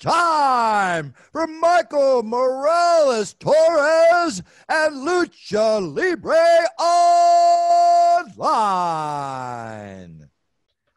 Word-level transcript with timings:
time 0.00 1.12
for 1.30 1.46
Michael 1.46 2.22
Morales 2.22 3.34
Torres 3.34 4.42
and 4.66 5.06
Lucha 5.06 5.78
Libre 5.78 6.34
Online. 8.38 10.26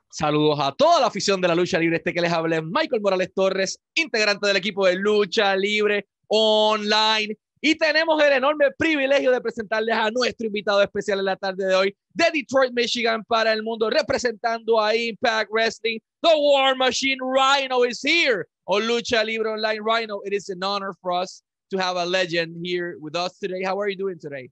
Saludos 0.09 0.58
a 0.62 0.71
toda 0.71 1.02
la 1.02 1.08
afición 1.08 1.41
de 1.41 1.50
la 1.50 1.55
lucha 1.55 1.77
libre. 1.80 1.98
Este 1.98 2.13
que 2.13 2.21
les 2.21 2.31
habla 2.31 2.62
Michael 2.62 3.02
Morales 3.02 3.34
Torres, 3.36 3.77
integrante 3.94 4.48
del 4.48 4.55
equipo 4.58 4.86
de 4.86 4.95
lucha 4.95 5.54
libre 5.55 6.08
online. 6.27 7.38
Y 7.59 7.76
tenemos 7.76 8.23
el 8.23 8.34
enorme 8.34 8.72
privilegio 8.77 9.31
de 9.31 9.41
presentarles 9.41 9.95
a 9.95 10.12
nuestro 10.12 10.48
invitado 10.48 10.81
especial 10.81 11.20
en 11.20 11.26
la 11.26 11.35
tarde 11.35 11.66
de 11.66 11.76
hoy 11.76 11.95
de 12.13 12.26
Detroit, 12.31 12.72
Michigan 12.73 13.23
para 13.26 13.52
el 13.52 13.63
mundo, 13.63 13.90
representando 13.90 14.80
a 14.81 14.95
Impact 14.95 15.49
Wrestling. 15.52 15.99
The 16.22 16.30
War 16.35 16.76
Machine 16.76 17.20
Rhino 17.22 17.84
is 17.84 18.02
here 18.02 18.48
on 18.67 18.81
Lucha 18.84 19.26
Libre 19.26 19.53
Online. 19.53 19.81
Rhino, 19.81 20.22
it 20.22 20.34
is 20.34 20.49
an 20.49 20.63
honor 20.63 20.94
for 21.02 21.12
us 21.12 21.41
to 21.72 21.77
have 21.77 21.95
a 21.95 22.05
legend 22.05 22.66
here 22.66 22.98
with 22.99 23.16
us 23.16 23.38
today. 23.38 23.63
How 23.63 23.80
are 23.80 23.89
you 23.89 23.98
doing 23.98 24.20
today? 24.20 24.49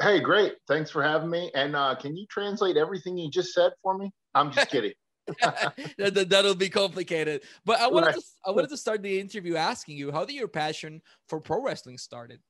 Hey, 0.00 0.20
great. 0.20 0.54
Thanks 0.66 0.90
for 0.90 1.02
having 1.02 1.30
me. 1.30 1.50
And 1.54 1.76
uh, 1.76 1.94
can 1.94 2.16
you 2.16 2.26
translate 2.30 2.76
everything 2.76 3.16
you 3.16 3.30
just 3.30 3.52
said 3.52 3.72
for 3.82 3.96
me? 3.96 4.10
I'm 4.34 4.50
just 4.50 4.70
kidding. 4.70 4.92
That'll 5.98 6.54
be 6.54 6.68
complicated. 6.68 7.42
But 7.64 7.80
I 7.80 7.86
wanted, 7.86 8.06
right. 8.06 8.14
to, 8.16 8.22
I 8.46 8.50
wanted 8.50 8.70
to 8.70 8.76
start 8.76 9.02
the 9.02 9.20
interview 9.20 9.56
asking 9.56 9.96
you 9.96 10.10
how 10.10 10.24
did 10.24 10.34
your 10.34 10.48
passion 10.48 11.00
for 11.28 11.40
pro 11.40 11.62
wrestling 11.62 11.98
started? 11.98 12.40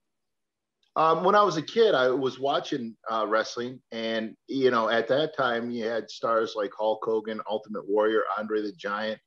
Um, 0.95 1.25
when 1.25 1.35
I 1.35 1.43
was 1.43 1.57
a 1.57 1.63
kid, 1.63 1.95
I 1.95 2.09
was 2.11 2.39
watching 2.39 2.95
uh, 3.11 3.27
wrestling, 3.27 3.81
and 3.93 4.37
you 4.47 4.71
know, 4.71 4.91
at 4.91 5.09
that 5.09 5.35
time, 5.35 5.71
you 5.71 5.87
had 5.87 6.11
stars 6.11 6.53
like 6.55 6.71
Hulk 6.79 7.03
Hogan, 7.03 7.41
Ultimate 7.49 7.89
Warrior, 7.89 8.25
Andre 8.39 8.61
the 8.61 8.73
Giant, 8.73 9.19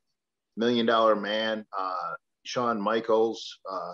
Million 0.58 0.86
Dollar 0.86 1.16
Man, 1.16 1.66
uh, 1.78 2.14
Shawn 2.44 2.82
Michaels, 2.82 3.60
uh, 3.70 3.94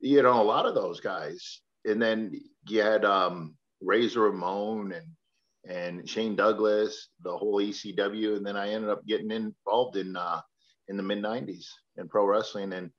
you 0.00 0.22
know, 0.22 0.40
a 0.40 0.42
lot 0.42 0.66
of 0.66 0.74
those 0.74 1.00
guys. 1.00 1.60
And 1.84 2.00
then 2.00 2.32
you 2.68 2.82
had 2.82 3.04
um, 3.04 3.54
Razor 3.80 4.20
Ramon 4.20 4.92
and 4.92 5.06
and 5.64 6.08
Shane 6.08 6.34
Douglas, 6.34 7.08
the 7.22 7.36
whole 7.36 7.60
ECW, 7.60 8.36
and 8.36 8.44
then 8.44 8.56
I 8.56 8.70
ended 8.70 8.90
up 8.90 9.06
getting 9.06 9.30
involved 9.30 9.96
in 9.96 10.16
uh, 10.16 10.40
in 10.88 10.96
the 10.96 11.02
mid 11.02 11.22
'90s 11.22 11.66
in 11.96 12.08
pro 12.08 12.26
wrestling, 12.26 12.72
and 12.72 12.90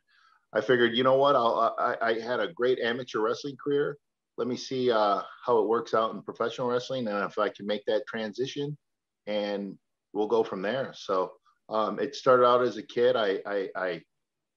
I 0.53 0.61
figured, 0.61 0.95
you 0.95 1.03
know 1.03 1.17
what, 1.17 1.35
I'll, 1.35 1.75
I, 1.77 1.95
I 2.01 2.19
had 2.19 2.39
a 2.39 2.53
great 2.53 2.79
amateur 2.79 3.19
wrestling 3.19 3.57
career. 3.61 3.97
Let 4.37 4.47
me 4.47 4.55
see 4.55 4.91
uh, 4.91 5.21
how 5.45 5.59
it 5.59 5.67
works 5.67 5.93
out 5.93 6.13
in 6.13 6.21
professional 6.21 6.69
wrestling, 6.69 7.07
and 7.07 7.23
if 7.25 7.37
I 7.37 7.49
can 7.49 7.65
make 7.65 7.83
that 7.85 8.07
transition, 8.07 8.77
and 9.27 9.77
we'll 10.13 10.27
go 10.27 10.43
from 10.43 10.61
there. 10.61 10.93
So 10.95 11.33
um, 11.69 11.99
it 11.99 12.15
started 12.15 12.45
out 12.45 12.61
as 12.61 12.77
a 12.77 12.83
kid. 12.83 13.15
I, 13.15 13.39
I, 13.45 13.69
I 13.75 14.01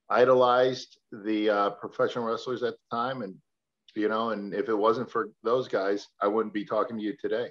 idolized 0.09 0.99
the 1.11 1.51
uh, 1.51 1.71
professional 1.71 2.25
wrestlers 2.25 2.63
at 2.63 2.75
the 2.75 2.97
time, 2.97 3.23
and 3.23 3.35
you 3.95 4.09
know, 4.09 4.31
and 4.31 4.53
if 4.53 4.69
it 4.69 4.75
wasn't 4.75 5.11
for 5.11 5.31
those 5.43 5.69
guys, 5.69 6.09
I 6.21 6.27
wouldn't 6.27 6.55
be 6.55 6.65
talking 6.65 6.97
to 6.97 7.03
you 7.03 7.17
today. 7.21 7.49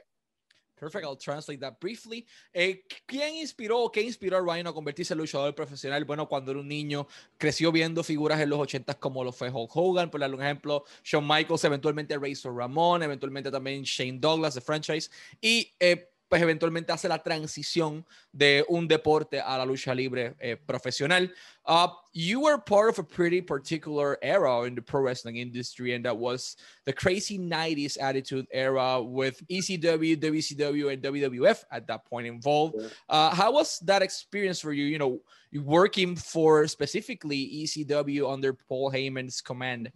Perfect, 0.75 1.05
I'll 1.05 1.15
translate 1.15 1.61
that 1.61 1.79
briefly. 1.79 2.25
Eh, 2.53 2.83
¿Quién 3.07 3.35
inspiró 3.35 3.79
o 3.79 3.91
qué 3.91 4.01
inspiró 4.01 4.37
a 4.37 4.41
Rhino 4.41 4.69
a 4.69 4.73
convertirse 4.73 5.13
en 5.13 5.19
luchador 5.19 5.55
profesional? 5.55 6.03
Bueno, 6.03 6.27
cuando 6.27 6.51
era 6.51 6.59
un 6.59 6.67
niño, 6.67 7.07
creció 7.37 7.71
viendo 7.71 8.03
figuras 8.03 8.41
en 8.41 8.49
los 8.49 8.59
80 8.59 8.93
como 8.95 9.23
lo 9.23 9.31
fue 9.31 9.49
Hulk 9.49 9.71
Hogan, 9.73 10.11
por 10.11 10.21
un 10.21 10.41
ejemplo, 10.41 10.83
Shawn 11.03 11.25
Michaels, 11.25 11.63
eventualmente 11.63 12.17
Razor 12.17 12.53
Ramón, 12.53 13.03
eventualmente 13.03 13.49
también 13.49 13.83
Shane 13.83 14.19
Douglas 14.19 14.55
de 14.55 14.61
franchise. 14.61 15.09
Y 15.39 15.73
eh, 15.79 16.09
pues 16.35 16.43
eventualmente 16.43 16.91
hace 16.91 17.07
la 17.07 17.23
transición 17.23 18.05
de 18.33 18.65
un 18.67 18.89
deporte 18.89 19.39
a 19.39 19.57
la 19.57 19.65
lucha 19.65 19.95
libre 19.95 20.35
eh, 20.41 20.57
profesional. 20.57 21.33
Uh, 21.65 21.87
you 22.11 22.41
were 22.41 22.57
part 22.57 22.89
of 22.89 22.99
a 22.99 23.03
pretty 23.03 23.41
particular 23.41 24.17
era 24.21 24.63
in 24.63 24.75
the 24.75 24.81
pro 24.81 24.99
wrestling 24.99 25.37
industry, 25.37 25.93
and 25.93 26.03
that 26.03 26.17
was 26.17 26.57
the 26.83 26.91
crazy 26.91 27.39
90s 27.39 27.97
attitude 28.01 28.45
era 28.51 29.01
with 29.01 29.41
ECW, 29.47 30.17
WCW, 30.17 30.91
and 30.91 31.01
WWF 31.01 31.63
at 31.71 31.87
that 31.87 32.03
point 32.03 32.27
involved. 32.27 32.75
Uh, 33.07 33.33
how 33.33 33.53
was 33.53 33.79
that 33.85 34.01
experience 34.01 34.59
for 34.59 34.73
you, 34.73 34.83
you 34.83 34.97
know, 34.97 35.21
working 35.63 36.17
for 36.17 36.67
specifically 36.67 37.63
ECW 37.63 38.29
under 38.29 38.51
Paul 38.51 38.91
Heyman's 38.91 39.39
command? 39.39 39.89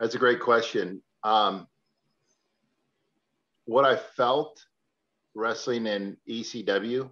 That's 0.00 0.14
a 0.14 0.18
great 0.18 0.40
question. 0.40 1.02
Um, 1.22 1.66
what 3.66 3.84
I 3.84 3.96
felt 3.96 4.64
wrestling 5.34 5.86
in 5.86 6.16
ECW 6.28 7.10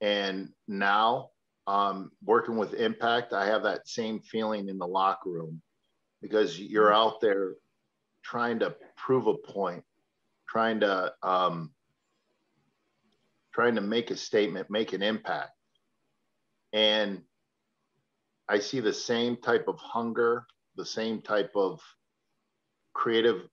and 0.00 0.50
now 0.68 1.30
um, 1.66 2.10
working 2.24 2.56
with 2.56 2.74
Impact, 2.74 3.32
I 3.32 3.46
have 3.46 3.62
that 3.62 3.86
same 3.88 4.20
feeling 4.20 4.68
in 4.68 4.78
the 4.78 4.86
locker 4.86 5.30
room 5.30 5.62
because 6.20 6.58
you're 6.58 6.92
out 6.92 7.20
there 7.20 7.54
trying 8.24 8.58
to 8.60 8.74
prove 8.96 9.26
a 9.28 9.34
point, 9.34 9.84
trying 10.48 10.80
to 10.80 11.12
um, 11.22 11.70
trying 13.54 13.74
to 13.76 13.80
make 13.80 14.10
a 14.10 14.16
statement, 14.16 14.70
make 14.70 14.92
an 14.92 15.02
impact, 15.02 15.52
and 16.72 17.22
I 18.48 18.58
see 18.58 18.80
the 18.80 18.92
same 18.92 19.36
type 19.36 19.68
of 19.68 19.78
hunger, 19.78 20.46
the 20.76 20.86
same 20.86 21.22
type 21.22 21.52
of 21.54 21.80
creative 22.92 23.48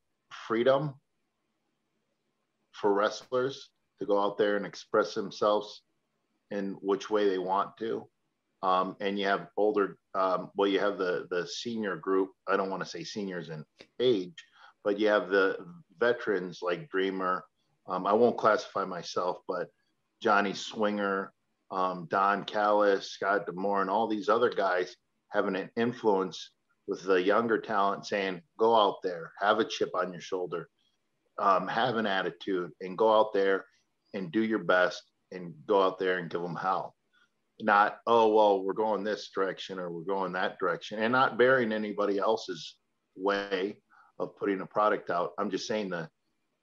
freedom 0.47 0.95
for 2.79 2.93
wrestlers 2.93 3.69
to 3.99 4.05
go 4.05 4.19
out 4.19 4.37
there 4.37 4.55
and 4.57 4.65
express 4.65 5.13
themselves 5.13 5.83
in 6.51 6.73
which 6.81 7.09
way 7.09 7.29
they 7.29 7.37
want 7.37 7.77
to. 7.77 8.07
Um, 8.61 8.95
and 8.99 9.17
you 9.17 9.25
have 9.25 9.47
older, 9.55 9.97
um, 10.15 10.51
well, 10.55 10.67
you 10.67 10.79
have 10.79 10.97
the 10.97 11.27
the 11.29 11.47
senior 11.47 11.95
group. 11.95 12.31
I 12.47 12.57
don't 12.57 12.69
want 12.69 12.83
to 12.83 12.89
say 12.89 13.03
seniors 13.03 13.49
in 13.49 13.63
age, 13.99 14.43
but 14.83 14.99
you 14.99 15.07
have 15.07 15.29
the 15.29 15.57
veterans 15.97 16.59
like 16.61 16.89
Dreamer. 16.89 17.45
Um, 17.87 18.05
I 18.05 18.13
won't 18.13 18.37
classify 18.37 18.83
myself, 18.83 19.37
but 19.47 19.69
Johnny 20.21 20.53
Swinger, 20.53 21.31
um, 21.71 22.07
Don 22.09 22.43
Callis, 22.43 23.11
Scott 23.11 23.45
D'Amore, 23.45 23.81
and 23.81 23.89
all 23.89 24.07
these 24.07 24.27
other 24.27 24.49
guys 24.49 24.95
having 25.29 25.55
an 25.55 25.69
influence 25.77 26.51
with 26.87 27.03
the 27.03 27.21
younger 27.21 27.59
talent, 27.59 28.05
saying, 28.05 28.41
"Go 28.57 28.75
out 28.75 28.97
there, 29.03 29.31
have 29.39 29.59
a 29.59 29.65
chip 29.65 29.91
on 29.95 30.11
your 30.11 30.21
shoulder, 30.21 30.69
um, 31.39 31.67
have 31.67 31.95
an 31.95 32.05
attitude 32.05 32.71
and 32.81 32.97
go 32.97 33.11
out 33.13 33.33
there 33.33 33.65
and 34.13 34.31
do 34.31 34.43
your 34.43 34.59
best 34.59 35.01
and 35.31 35.53
go 35.67 35.81
out 35.81 35.99
there 35.99 36.17
and 36.17 36.29
give 36.29 36.41
them 36.41 36.55
hell. 36.55 36.95
Not, 37.61 37.99
oh, 38.07 38.33
well, 38.33 38.63
we're 38.63 38.73
going 38.73 39.03
this 39.03 39.29
direction 39.33 39.79
or 39.79 39.91
we're 39.91 40.03
going 40.03 40.33
that 40.33 40.57
direction 40.59 40.99
and 40.99 41.11
not 41.11 41.37
bearing 41.37 41.71
anybody 41.71 42.17
else's 42.17 42.75
way 43.15 43.77
of 44.17 44.35
putting 44.37 44.61
a 44.61 44.65
product 44.65 45.09
out. 45.09 45.31
I'm 45.37 45.51
just 45.51 45.67
saying 45.67 45.89
that 45.89 46.09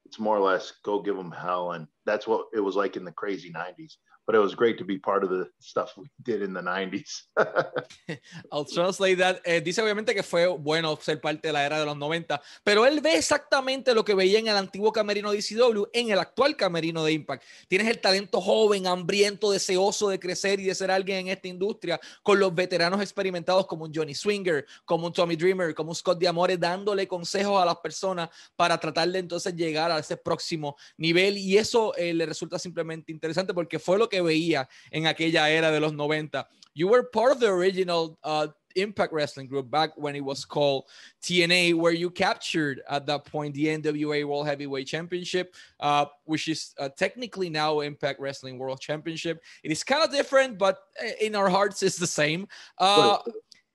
it's 0.07 0.19
more 0.19 0.37
or 0.37 0.41
less 0.41 0.73
go 0.85 1.01
give 1.01 1.17
them 1.17 1.33
hell. 1.33 1.73
And 1.73 1.87
that's 2.07 2.27
what 2.27 2.47
it 2.55 2.61
was 2.61 2.77
like 2.77 2.97
in 2.97 3.05
the 3.05 3.13
crazy 3.13 3.53
90s. 3.53 3.95
But 4.27 4.35
it 4.35 4.41
was 4.41 4.55
great 4.55 4.77
to 4.77 4.85
be 4.85 4.99
part 4.99 5.23
of 5.23 5.31
the 5.31 5.49
stuff 5.61 5.97
we 5.97 6.11
did 6.23 6.43
in 6.43 6.53
the 6.53 6.61
90s. 6.61 7.23
I'll 8.53 8.65
translate 8.65 9.19
that. 9.19 9.41
Eh, 9.45 9.61
dice 9.61 9.81
obviamente 9.81 10.15
que 10.15 10.25
fue 10.25 10.49
bueno 10.49 10.99
ser 11.01 11.21
parte 11.21 11.49
de 11.49 11.53
la 11.53 11.65
era 11.65 11.79
de 11.79 11.87
los 11.87 11.97
90, 11.97 12.43
pero 12.65 12.85
él 12.85 13.01
ve 13.01 13.17
exactamente 13.17 13.95
lo 13.95 14.05
que 14.05 14.15
veía 14.15 14.41
en 14.41 14.49
el 14.49 14.57
antiguo 14.57 14.93
camerino 14.93 15.31
de 15.31 15.39
ECW, 15.39 15.85
en 15.93 16.11
el 16.11 16.19
actual 16.19 16.57
camerino 16.57 17.05
de 17.05 17.13
Impact. 17.13 17.45
Tienes 17.69 17.87
el 17.89 18.01
talento 18.01 18.41
joven, 18.41 18.89
hambriento, 18.89 19.53
deseoso 19.53 20.09
de 20.09 20.19
crecer 20.19 20.59
y 20.59 20.65
de 20.65 20.75
ser 20.75 20.91
alguien 20.91 21.19
en 21.19 21.29
esta 21.29 21.47
industria, 21.47 22.01
con 22.25 22.41
los 22.41 22.53
veteranos 22.53 23.01
experimentados 23.01 23.67
como 23.67 23.85
un 23.85 23.93
Johnny 23.95 24.15
Swinger, 24.15 24.67
como 24.85 25.07
un 25.07 25.13
Tommy 25.13 25.37
Dreamer, 25.37 25.73
como 25.73 25.91
un 25.91 25.95
Scott 25.95 26.21
D'Amore, 26.21 26.57
dándole 26.57 27.07
consejos 27.07 27.63
a 27.63 27.65
las 27.65 27.77
personas 27.77 28.29
para 28.57 28.79
tratar 28.79 29.09
de 29.09 29.21
entonces 29.21 29.55
llegar 29.55 29.93
a 29.93 30.01
ese 30.01 30.17
próximo 30.17 30.77
nivel. 30.97 31.39
Y 31.39 31.59
eso 31.59 31.95
eh, 31.97 32.13
le 32.13 32.27
resulta 32.27 32.59
simplemente 32.59 33.13
interesante 33.13 33.55
porque 33.55 33.79
fue 33.79 33.99
lo 33.99 34.09
que 34.09 34.16
veía 34.21 34.69
en 34.91 35.07
aquella 35.07 35.51
era 35.51 35.71
de 35.71 35.81
los 35.81 35.93
90. 35.93 36.47
You 36.75 36.89
were 36.89 37.05
part 37.05 37.33
of 37.33 37.41
the 37.41 37.49
original 37.49 38.19
uh, 38.23 38.49
Impact 38.77 39.13
Wrestling 39.13 39.47
group 39.47 39.71
back 39.71 39.97
when 39.97 40.15
it 40.15 40.25
was 40.25 40.45
called 40.45 40.85
TNA, 41.23 41.75
where 41.75 41.93
you 41.93 42.11
captured 42.11 42.83
at 42.89 43.07
that 43.07 43.25
point 43.25 43.55
the 43.55 43.67
NWA 43.67 44.25
World 44.27 44.47
Heavyweight 44.47 44.87
Championship, 44.87 45.55
uh, 45.81 46.07
which 46.25 46.49
is 46.49 46.75
uh, 46.79 46.91
technically 46.97 47.49
now 47.49 47.81
Impact 47.81 48.21
Wrestling 48.21 48.59
World 48.59 48.81
Championship. 48.81 49.43
It 49.65 49.73
is 49.73 49.83
kind 49.83 50.05
of 50.05 50.11
different, 50.11 50.59
but 50.59 50.79
uh, 51.03 51.09
in 51.21 51.35
our 51.35 51.49
hearts, 51.49 51.83
it's 51.83 51.97
the 51.97 52.07
same. 52.07 52.47
Uh, 52.79 53.19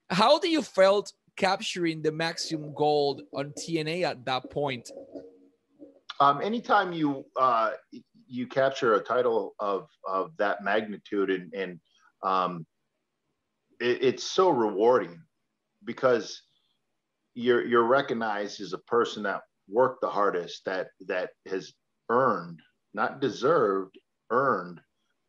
how 0.08 0.38
do 0.38 0.48
you 0.48 0.62
felt 0.62 1.12
capturing 1.36 2.02
the 2.02 2.12
maximum 2.12 2.72
gold 2.74 3.22
on 3.34 3.52
TNA 3.58 4.04
at 4.04 4.24
that 4.24 4.50
point? 4.50 4.90
Um, 6.20 6.40
anytime 6.40 6.92
you 6.92 7.24
uh, 7.36 7.70
you 8.32 8.46
capture 8.46 8.94
a 8.94 9.02
title 9.02 9.54
of 9.58 9.88
of 10.06 10.32
that 10.38 10.64
magnitude 10.64 11.30
and 11.30 11.52
and 11.54 11.80
um, 12.22 12.66
it, 13.80 14.02
it's 14.02 14.24
so 14.24 14.50
rewarding 14.50 15.20
because 15.84 16.42
you're 17.34 17.64
you're 17.64 17.86
recognized 17.86 18.60
as 18.60 18.72
a 18.72 18.78
person 18.78 19.22
that 19.24 19.42
worked 19.68 20.00
the 20.00 20.08
hardest 20.08 20.64
that 20.64 20.88
that 21.06 21.30
has 21.46 21.72
earned 22.10 22.60
not 22.94 23.20
deserved 23.20 23.98
earned 24.30 24.80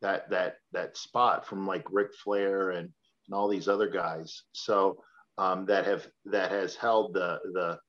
that 0.01 0.29
that 0.29 0.55
that 0.71 0.97
spot 0.97 1.45
from 1.45 1.65
like 1.65 1.85
Ric 1.91 2.09
Flair 2.23 2.71
and 2.71 2.89
and 3.27 3.35
all 3.35 3.47
these 3.47 3.67
other 3.67 3.87
guys. 3.87 4.43
So 4.53 5.01
um, 5.37 5.65
that 5.65 5.85
have 5.85 6.07
that 6.25 6.51
has 6.51 6.75
held 6.75 7.13
the 7.13 7.39
the 7.53 7.79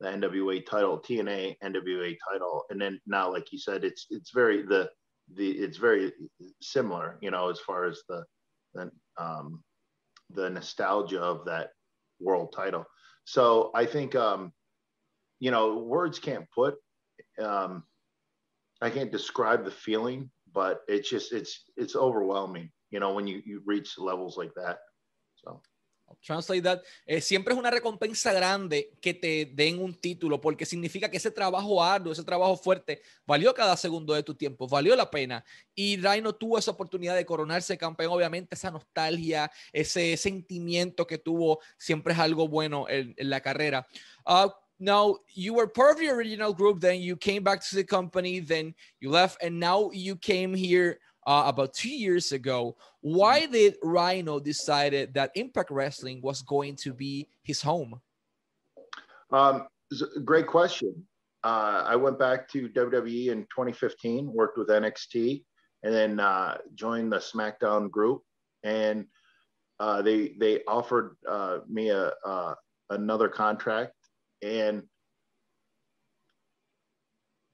the 0.00 0.08
NWA 0.08 0.64
title, 0.64 0.98
TNA 0.98 1.56
NWA 1.62 2.16
title, 2.30 2.64
and 2.70 2.80
then 2.80 3.00
now, 3.06 3.30
like 3.30 3.52
you 3.52 3.58
said, 3.58 3.84
it's 3.84 4.06
it's 4.10 4.30
very 4.30 4.62
the 4.62 4.90
the 5.34 5.50
it's 5.50 5.76
very 5.76 6.12
similar, 6.60 7.18
you 7.20 7.30
know, 7.30 7.50
as 7.50 7.60
far 7.60 7.84
as 7.84 8.02
the 8.08 8.24
the 8.74 8.90
um, 9.18 9.62
the 10.30 10.48
nostalgia 10.50 11.20
of 11.20 11.44
that 11.44 11.70
world 12.18 12.52
title. 12.54 12.84
So 13.24 13.70
I 13.74 13.84
think 13.84 14.14
um, 14.14 14.52
you 15.38 15.50
know 15.50 15.78
words 15.78 16.18
can't 16.18 16.46
put 16.54 16.76
um, 17.38 17.84
I 18.80 18.90
can't 18.90 19.12
describe 19.12 19.64
the 19.64 19.70
feeling, 19.70 20.30
but 20.52 20.80
it's 20.88 21.08
just 21.08 21.32
it's 21.32 21.64
it's 21.76 21.96
overwhelming, 21.96 22.70
you 22.90 23.00
know, 23.00 23.12
when 23.12 23.26
you 23.26 23.42
you 23.44 23.62
reach 23.66 23.98
levels 23.98 24.36
like 24.36 24.52
that. 24.56 24.78
So 25.36 25.60
Translate 26.22 26.62
that. 26.62 26.82
Eh, 27.06 27.20
siempre 27.20 27.54
es 27.54 27.58
una 27.58 27.70
recompensa 27.70 28.32
grande 28.32 28.92
que 29.00 29.14
te 29.14 29.46
den 29.54 29.80
un 29.80 29.94
título 29.94 30.40
porque 30.40 30.66
significa 30.66 31.10
que 31.10 31.16
ese 31.16 31.30
trabajo 31.30 31.82
arduo, 31.82 32.12
ese 32.12 32.24
trabajo 32.24 32.56
fuerte, 32.56 33.02
valió 33.26 33.54
cada 33.54 33.76
segundo 33.76 34.14
de 34.14 34.22
tu 34.22 34.34
tiempo, 34.34 34.66
valió 34.66 34.94
la 34.96 35.10
pena. 35.10 35.44
Y 35.74 35.96
Rhino 35.96 36.34
tuvo 36.34 36.58
esa 36.58 36.72
oportunidad 36.72 37.16
de 37.16 37.24
coronarse 37.24 37.78
campeón. 37.78 38.12
Obviamente, 38.12 38.54
esa 38.54 38.70
nostalgia, 38.70 39.50
ese 39.72 40.16
sentimiento 40.16 41.06
que 41.06 41.18
tuvo, 41.18 41.60
siempre 41.78 42.12
es 42.12 42.18
algo 42.18 42.48
bueno 42.48 42.86
en, 42.88 43.14
la 43.16 43.40
carrera. 43.40 43.86
Uh, 44.26 44.48
now 44.80 45.16
you 45.34 45.54
were 45.54 45.68
part 45.68 45.92
of 45.92 45.98
the 45.98 46.08
original 46.08 46.52
group 46.52 46.80
then 46.80 47.00
you 47.00 47.14
came 47.14 47.44
back 47.44 47.60
to 47.60 47.76
the 47.76 47.84
company 47.84 48.40
then 48.40 48.74
you 48.98 49.10
left 49.10 49.36
and 49.42 49.58
now 49.60 49.90
you 49.92 50.16
came 50.16 50.54
here 50.54 50.98
uh, 51.26 51.44
about 51.46 51.74
two 51.74 51.90
years 51.90 52.32
ago. 52.32 52.76
Why 53.00 53.42
mm-hmm. 53.42 53.52
did 53.52 53.74
Rhino 53.82 54.40
decided 54.40 55.14
that 55.14 55.32
Impact 55.34 55.70
Wrestling 55.70 56.20
was 56.22 56.42
going 56.42 56.76
to 56.76 56.92
be 56.92 57.28
his 57.42 57.62
home? 57.62 58.00
Um, 59.32 59.66
great 60.24 60.46
question. 60.46 61.06
Uh, 61.42 61.84
I 61.86 61.96
went 61.96 62.18
back 62.18 62.48
to 62.50 62.68
WWE 62.68 63.28
in 63.28 63.42
2015, 63.44 64.32
worked 64.32 64.58
with 64.58 64.68
NXT, 64.68 65.42
and 65.82 65.94
then 65.94 66.20
uh, 66.20 66.58
joined 66.74 67.12
the 67.12 67.18
SmackDown 67.18 67.90
group. 67.90 68.22
And 68.62 69.06
uh, 69.78 70.02
they 70.02 70.34
they 70.38 70.60
offered 70.68 71.16
uh, 71.26 71.60
me 71.66 71.88
a 71.88 72.12
uh, 72.26 72.54
another 72.90 73.28
contract, 73.28 73.94
and 74.42 74.82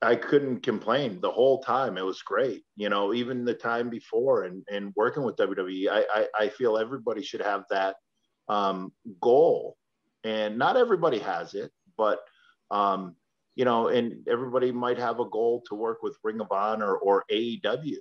I 0.02 0.14
couldn't 0.14 0.60
complain 0.60 1.20
the 1.20 1.30
whole 1.30 1.62
time. 1.62 1.96
It 1.96 2.04
was 2.04 2.20
great. 2.22 2.64
You 2.76 2.88
know, 2.88 3.14
even 3.14 3.44
the 3.44 3.54
time 3.54 3.88
before 3.88 4.44
and, 4.44 4.62
and 4.70 4.92
working 4.94 5.22
with 5.22 5.36
WWE, 5.36 5.88
I, 5.88 6.04
I, 6.14 6.26
I 6.38 6.48
feel 6.50 6.76
everybody 6.76 7.22
should 7.22 7.40
have 7.40 7.64
that 7.70 7.96
um, 8.48 8.92
goal. 9.20 9.76
And 10.24 10.58
not 10.58 10.76
everybody 10.76 11.18
has 11.20 11.54
it, 11.54 11.70
but, 11.96 12.20
um, 12.70 13.16
you 13.54 13.64
know, 13.64 13.88
and 13.88 14.28
everybody 14.28 14.70
might 14.70 14.98
have 14.98 15.18
a 15.20 15.28
goal 15.28 15.62
to 15.68 15.74
work 15.74 16.02
with 16.02 16.18
Ring 16.22 16.40
of 16.40 16.48
Honor 16.50 16.96
or 16.96 17.24
AEW, 17.30 17.96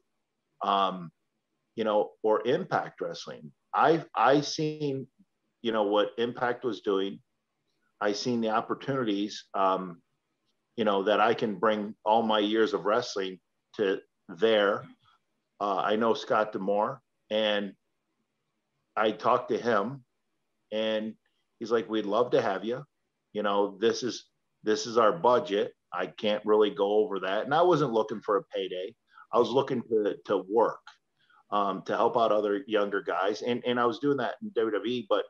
um, 0.64 1.12
you 1.76 1.86
know, 1.86 2.12
or 2.24 2.46
Impact 2.46 3.00
Wrestling. 3.00 3.52
I've 3.74 4.06
I 4.16 4.42
seen, 4.42 5.08
you 5.62 5.72
know, 5.72 5.84
what 5.84 6.12
Impact 6.18 6.66
was 6.66 6.82
doing. 6.82 7.20
I 8.02 8.12
seen 8.12 8.42
the 8.42 8.50
opportunities. 8.50 9.46
Um, 9.54 10.02
you 10.76 10.84
know, 10.84 11.04
that 11.04 11.20
I 11.20 11.34
can 11.34 11.56
bring 11.56 11.96
all 12.04 12.22
my 12.22 12.40
years 12.40 12.74
of 12.74 12.86
wrestling 12.86 13.40
to 13.76 14.00
there. 14.28 14.86
Uh, 15.60 15.78
I 15.78 15.96
know 15.96 16.14
Scott 16.14 16.52
D'Amore, 16.52 17.02
and 17.30 17.74
I 18.96 19.12
talked 19.12 19.50
to 19.50 19.58
him, 19.58 20.04
and 20.72 21.16
he's 21.60 21.72
like, 21.72 21.90
"We'd 21.90 22.06
love 22.06 22.32
to 22.32 22.42
have 22.42 22.66
you. 22.66 22.84
You 23.34 23.44
know, 23.44 23.78
this 23.80 24.04
is 24.04 24.26
this 24.64 24.86
is 24.86 24.98
our 24.98 25.14
budget. 25.14 25.74
I 25.94 26.08
can't 26.08 26.46
really 26.46 26.72
go 26.72 26.98
over 26.98 27.22
that." 27.22 27.46
And 27.46 27.54
I 27.54 27.62
wasn't 27.62 27.94
looking 27.94 28.22
for 28.22 28.38
a 28.38 28.44
payday. 28.44 28.94
I 29.32 29.40
was 29.40 29.50
looking 29.50 29.82
to 29.84 30.16
to 30.26 30.44
work, 30.50 30.82
um, 31.52 31.84
to 31.84 31.96
help 31.96 32.18
out 32.18 32.34
other 32.34 32.64
younger 32.68 33.02
guys, 33.02 33.42
and 33.42 33.64
and 33.66 33.80
I 33.80 33.86
was 33.86 34.00
doing 34.00 34.18
that 34.18 34.36
in 34.42 34.52
WWE, 34.52 35.06
but 35.10 35.24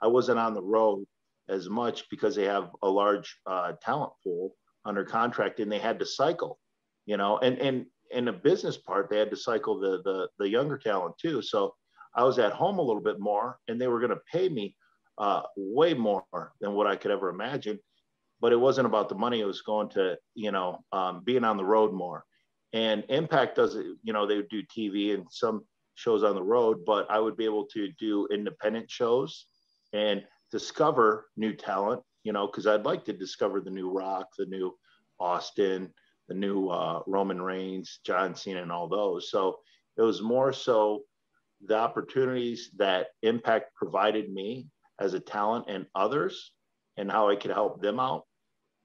I 0.00 0.06
wasn't 0.06 0.38
on 0.38 0.54
the 0.54 0.62
road 0.62 1.04
as 1.48 1.68
much 1.68 2.08
because 2.10 2.36
they 2.36 2.44
have 2.44 2.70
a 2.82 2.88
large 2.88 3.38
uh, 3.46 3.72
talent 3.82 4.12
pool 4.22 4.54
under 4.88 5.04
contract 5.04 5.60
and 5.60 5.70
they 5.70 5.78
had 5.78 5.98
to 5.98 6.06
cycle, 6.06 6.58
you 7.06 7.16
know, 7.16 7.38
and 7.38 7.58
and 7.58 7.86
in 8.10 8.24
the 8.24 8.32
business 8.32 8.78
part, 8.78 9.10
they 9.10 9.18
had 9.18 9.30
to 9.30 9.36
cycle 9.36 9.78
the 9.78 10.02
the 10.02 10.28
the 10.38 10.48
younger 10.48 10.78
talent 10.78 11.14
too. 11.20 11.42
So 11.42 11.74
I 12.16 12.24
was 12.24 12.38
at 12.38 12.52
home 12.52 12.78
a 12.78 12.82
little 12.82 13.02
bit 13.02 13.20
more, 13.20 13.58
and 13.68 13.80
they 13.80 13.86
were 13.86 14.00
going 14.00 14.10
to 14.10 14.20
pay 14.32 14.48
me 14.48 14.74
uh, 15.18 15.42
way 15.56 15.92
more 15.92 16.24
than 16.60 16.72
what 16.72 16.86
I 16.86 16.96
could 16.96 17.10
ever 17.10 17.28
imagine. 17.28 17.78
But 18.40 18.52
it 18.52 18.60
wasn't 18.60 18.86
about 18.86 19.10
the 19.10 19.14
money; 19.14 19.40
it 19.40 19.46
was 19.46 19.60
going 19.60 19.90
to 19.90 20.16
you 20.34 20.50
know 20.50 20.78
um, 20.92 21.22
being 21.24 21.44
on 21.44 21.58
the 21.58 21.64
road 21.64 21.92
more. 21.92 22.24
And 22.72 23.04
Impact 23.08 23.56
does 23.56 23.76
it. 23.76 23.86
You 24.02 24.12
know, 24.12 24.26
they 24.26 24.36
would 24.36 24.48
do 24.48 24.62
TV 24.62 25.14
and 25.14 25.26
some 25.30 25.64
shows 25.96 26.22
on 26.22 26.34
the 26.34 26.42
road, 26.42 26.84
but 26.86 27.10
I 27.10 27.18
would 27.18 27.36
be 27.36 27.44
able 27.44 27.66
to 27.66 27.90
do 27.98 28.26
independent 28.30 28.90
shows 28.90 29.46
and 29.92 30.22
discover 30.50 31.26
new 31.36 31.52
talent 31.52 32.02
you 32.28 32.34
know, 32.34 32.46
because 32.46 32.66
I'd 32.66 32.84
like 32.84 33.06
to 33.06 33.14
discover 33.14 33.58
the 33.58 33.70
new 33.70 33.90
Rock, 33.90 34.26
the 34.36 34.44
new 34.44 34.76
Austin, 35.18 35.90
the 36.28 36.34
new 36.34 36.68
uh, 36.68 37.00
Roman 37.06 37.40
Reigns, 37.40 38.00
John 38.04 38.34
Cena, 38.34 38.60
and 38.60 38.70
all 38.70 38.86
those. 38.86 39.30
So 39.30 39.60
it 39.96 40.02
was 40.02 40.20
more 40.20 40.52
so 40.52 41.04
the 41.64 41.78
opportunities 41.78 42.70
that 42.76 43.06
Impact 43.22 43.74
provided 43.74 44.30
me 44.30 44.66
as 45.00 45.14
a 45.14 45.20
talent 45.20 45.64
and 45.68 45.86
others, 45.94 46.52
and 46.98 47.10
how 47.10 47.30
I 47.30 47.36
could 47.36 47.50
help 47.50 47.80
them 47.80 47.98
out 47.98 48.26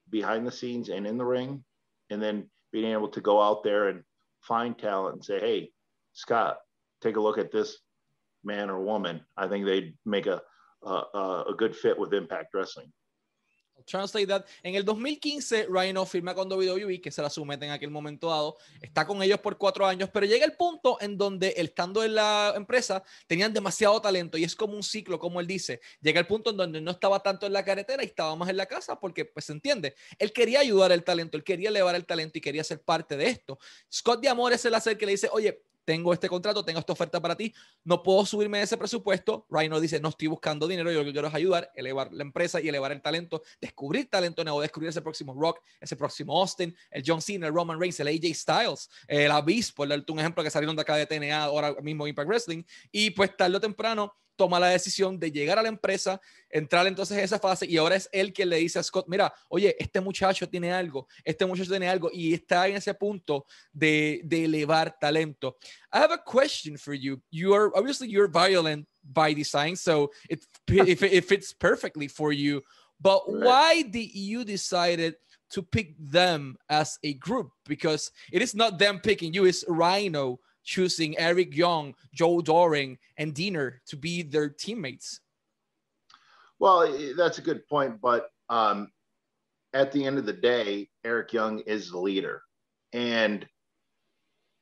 behind 0.09 0.47
the 0.47 0.51
scenes 0.51 0.87
and 0.87 1.05
in 1.05 1.17
the 1.17 1.25
ring, 1.25 1.65
and 2.09 2.23
then 2.23 2.49
being 2.71 2.93
able 2.93 3.09
to 3.09 3.19
go 3.19 3.41
out 3.41 3.61
there 3.61 3.89
and 3.89 4.03
find 4.39 4.77
talent 4.77 5.15
and 5.15 5.25
say, 5.25 5.41
"Hey, 5.41 5.73
Scott, 6.13 6.59
take 7.01 7.17
a 7.17 7.21
look 7.21 7.37
at 7.37 7.51
this 7.51 7.77
man 8.41 8.69
or 8.69 8.79
woman. 8.79 9.19
I 9.35 9.49
think 9.49 9.65
they'd 9.65 9.97
make 10.05 10.27
a 10.27 10.41
a, 10.81 11.43
a 11.49 11.55
good 11.57 11.75
fit 11.75 11.99
with 11.99 12.13
Impact 12.13 12.53
Wrestling." 12.53 12.93
Translate 13.85 14.27
that. 14.27 14.45
En 14.63 14.75
el 14.75 14.85
2015, 14.85 15.67
Rhino 15.69 16.05
firma 16.05 16.33
con 16.33 16.51
WWE, 16.51 17.01
que 17.01 17.11
se 17.11 17.21
la 17.21 17.29
somete 17.29 17.65
en 17.65 17.71
aquel 17.71 17.91
momento 17.91 18.29
dado. 18.29 18.57
Está 18.81 19.05
con 19.05 19.21
ellos 19.21 19.39
por 19.39 19.57
cuatro 19.57 19.85
años, 19.85 20.09
pero 20.13 20.25
llega 20.25 20.45
el 20.45 20.53
punto 20.53 20.97
en 21.01 21.17
donde, 21.17 21.53
estando 21.57 22.03
en 22.03 22.15
la 22.15 22.53
empresa, 22.55 23.03
tenían 23.27 23.53
demasiado 23.53 23.99
talento 24.01 24.37
y 24.37 24.43
es 24.43 24.55
como 24.55 24.73
un 24.73 24.83
ciclo, 24.83 25.19
como 25.19 25.39
él 25.39 25.47
dice. 25.47 25.81
Llega 26.01 26.19
el 26.19 26.27
punto 26.27 26.51
en 26.51 26.57
donde 26.57 26.81
no 26.81 26.91
estaba 26.91 27.21
tanto 27.21 27.45
en 27.45 27.53
la 27.53 27.63
carretera 27.63 28.03
y 28.03 28.07
estaba 28.07 28.35
más 28.35 28.49
en 28.49 28.57
la 28.57 28.65
casa, 28.65 28.99
porque, 28.99 29.25
pues, 29.25 29.45
se 29.45 29.53
entiende. 29.53 29.95
Él 30.17 30.31
quería 30.31 30.59
ayudar 30.59 30.91
al 30.91 31.03
talento, 31.03 31.37
él 31.37 31.43
quería 31.43 31.69
elevar 31.69 31.95
el 31.95 32.05
talento 32.05 32.37
y 32.37 32.41
quería 32.41 32.63
ser 32.63 32.81
parte 32.81 33.17
de 33.17 33.27
esto. 33.27 33.59
Scott 33.91 34.21
de 34.21 34.29
Amor 34.29 34.53
es 34.53 34.63
el 34.65 34.73
hacer 34.75 34.97
que 34.97 35.05
le 35.05 35.13
dice, 35.13 35.29
oye, 35.31 35.63
tengo 35.85 36.13
este 36.13 36.29
contrato, 36.29 36.63
tengo 36.63 36.79
esta 36.79 36.93
oferta 36.93 37.21
para 37.21 37.35
ti, 37.35 37.53
no 37.83 38.03
puedo 38.03 38.25
subirme 38.25 38.61
ese 38.61 38.77
presupuesto. 38.77 39.45
Rhino 39.49 39.79
dice, 39.79 39.99
no 39.99 40.09
estoy 40.09 40.27
buscando 40.27 40.67
dinero, 40.67 40.91
yo 40.91 40.99
lo 40.99 41.05
que 41.05 41.11
quiero 41.11 41.27
es 41.27 41.33
ayudar, 41.33 41.71
elevar 41.75 42.11
la 42.11 42.23
empresa 42.23 42.61
y 42.61 42.69
elevar 42.69 42.91
el 42.91 43.01
talento, 43.01 43.43
descubrir 43.59 44.09
talento 44.09 44.43
nuevo, 44.43 44.61
descubrir 44.61 44.89
ese 44.89 45.01
próximo 45.01 45.33
Rock, 45.33 45.61
ese 45.79 45.95
próximo 45.95 46.39
Austin, 46.39 46.75
el 46.91 47.03
John 47.05 47.21
Cena, 47.21 47.47
el 47.47 47.53
Roman 47.53 47.79
Reigns, 47.79 47.99
el 47.99 48.07
AJ 48.07 48.35
Styles, 48.35 48.89
el 49.07 49.31
Abyss, 49.31 49.71
por 49.71 49.87
darte 49.87 50.11
un 50.11 50.19
ejemplo 50.19 50.43
que 50.43 50.49
salieron 50.49 50.75
de 50.75 50.81
acá 50.81 50.95
de 50.95 51.05
TNA, 51.05 51.43
ahora 51.43 51.73
mismo 51.81 52.07
Impact 52.07 52.27
Wrestling, 52.27 52.63
y 52.91 53.11
pues 53.11 53.35
tarde 53.35 53.57
o 53.57 53.61
temprano 53.61 54.13
toma 54.35 54.59
la 54.59 54.67
decisión 54.67 55.19
de 55.19 55.31
llegar 55.31 55.59
a 55.59 55.63
la 55.63 55.69
empresa, 55.69 56.19
entrar 56.49 56.85
entonces 56.87 57.17
en 57.17 57.23
esa 57.23 57.39
fase 57.39 57.65
y 57.65 57.77
ahora 57.77 57.95
es 57.95 58.09
él 58.11 58.33
quien 58.33 58.49
le 58.49 58.57
dice 58.57 58.79
a 58.79 58.83
Scott, 58.83 59.07
mira, 59.07 59.33
oye, 59.49 59.75
este 59.79 60.01
muchacho 60.01 60.47
tiene 60.47 60.71
algo, 60.71 61.07
este 61.23 61.45
muchacho 61.45 61.69
tiene 61.69 61.89
algo 61.89 62.09
y 62.11 62.33
está 62.33 62.67
en 62.67 62.75
ese 62.75 62.93
punto 62.93 63.45
de, 63.71 64.21
de 64.23 64.45
elevar 64.45 64.97
talento. 64.99 65.57
I 65.91 65.97
have 65.97 66.13
a 66.13 66.17
question 66.17 66.77
for 66.77 66.93
you. 66.93 67.21
You 67.31 67.53
are 67.53 67.71
obviously 67.75 68.09
you're 68.09 68.29
violent 68.29 68.87
by 69.03 69.33
design, 69.33 69.75
so 69.75 70.11
it, 70.29 70.45
if 70.67 71.03
it 71.03 71.25
fits 71.25 71.53
perfectly 71.53 72.07
for 72.07 72.31
you. 72.31 72.61
But 72.99 73.29
why 73.29 73.81
did 73.81 74.15
you 74.15 74.45
decided 74.45 75.15
to 75.49 75.61
pick 75.61 75.95
them 75.99 76.57
as 76.69 76.97
a 77.03 77.13
group? 77.15 77.51
Because 77.67 78.11
it 78.31 78.41
is 78.41 78.55
not 78.55 78.79
them 78.79 78.99
picking 78.99 79.33
you, 79.33 79.45
it's 79.45 79.65
Rhino 79.67 80.39
choosing 80.63 81.17
Eric 81.17 81.55
Young, 81.55 81.95
Joe 82.13 82.41
Doering, 82.41 82.97
and 83.17 83.33
Deaner 83.33 83.75
to 83.87 83.97
be 83.97 84.21
their 84.21 84.49
teammates? 84.49 85.19
Well, 86.59 87.13
that's 87.17 87.39
a 87.39 87.41
good 87.41 87.67
point, 87.67 87.99
but 88.01 88.29
um, 88.49 88.89
at 89.73 89.91
the 89.91 90.05
end 90.05 90.17
of 90.17 90.25
the 90.25 90.33
day, 90.33 90.89
Eric 91.03 91.33
Young 91.33 91.59
is 91.59 91.91
the 91.91 91.99
leader, 91.99 92.41
and 92.93 93.45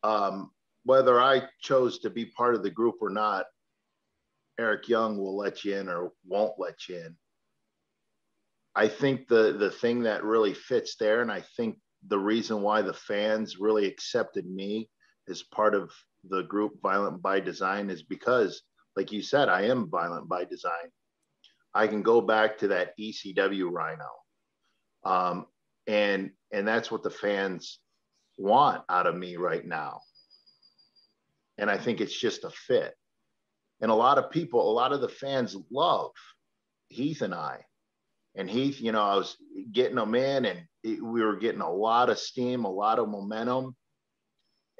um, 0.03 0.51
whether 0.83 1.19
I 1.19 1.43
chose 1.59 1.99
to 1.99 2.09
be 2.09 2.25
part 2.25 2.55
of 2.55 2.63
the 2.63 2.71
group 2.71 2.95
or 3.01 3.09
not, 3.09 3.45
Eric 4.59 4.87
Young 4.87 5.17
will 5.17 5.37
let 5.37 5.63
you 5.63 5.75
in 5.75 5.89
or 5.89 6.11
won't 6.25 6.53
let 6.57 6.87
you 6.87 6.97
in. 6.97 7.15
I 8.73 8.87
think 8.87 9.27
the 9.27 9.53
the 9.53 9.69
thing 9.69 10.03
that 10.03 10.23
really 10.23 10.53
fits 10.53 10.95
there, 10.95 11.21
and 11.21 11.31
I 11.31 11.43
think 11.57 11.77
the 12.07 12.19
reason 12.19 12.61
why 12.61 12.81
the 12.81 12.93
fans 12.93 13.59
really 13.59 13.85
accepted 13.85 14.49
me 14.49 14.89
as 15.31 15.41
part 15.41 15.73
of 15.73 15.91
the 16.29 16.43
group 16.43 16.73
Violent 16.83 17.23
by 17.23 17.39
Design 17.39 17.89
is 17.89 18.03
because 18.03 18.61
like 18.95 19.11
you 19.11 19.21
said, 19.21 19.49
I 19.49 19.63
am 19.63 19.89
violent 19.89 20.27
by 20.27 20.45
design. 20.45 20.91
I 21.73 21.87
can 21.87 22.01
go 22.01 22.21
back 22.21 22.57
to 22.59 22.67
that 22.69 22.97
ECW 22.99 23.71
Rhino, 23.71 24.09
um, 25.05 25.45
and 25.87 26.31
and 26.51 26.67
that's 26.67 26.91
what 26.91 27.03
the 27.03 27.09
fans 27.09 27.79
want 28.37 28.83
out 28.89 29.07
of 29.07 29.15
me 29.15 29.37
right 29.37 29.65
now. 29.65 30.01
And 31.57 31.69
I 31.69 31.77
think 31.77 32.01
it's 32.01 32.17
just 32.17 32.43
a 32.43 32.49
fit. 32.49 32.93
And 33.79 33.91
a 33.91 33.95
lot 33.95 34.17
of 34.17 34.31
people, 34.31 34.69
a 34.69 34.73
lot 34.73 34.91
of 34.91 35.01
the 35.01 35.09
fans 35.09 35.55
love 35.71 36.11
Heath 36.89 37.21
and 37.21 37.33
I. 37.33 37.59
And 38.35 38.49
Heath, 38.49 38.81
you 38.81 38.91
know, 38.91 39.01
I 39.01 39.15
was 39.15 39.37
getting 39.71 39.97
him 39.97 40.15
in, 40.15 40.45
and 40.45 40.61
it, 40.83 41.01
we 41.01 41.23
were 41.23 41.37
getting 41.37 41.61
a 41.61 41.71
lot 41.71 42.09
of 42.09 42.19
steam, 42.19 42.65
a 42.65 42.71
lot 42.71 42.99
of 42.99 43.09
momentum. 43.09 43.75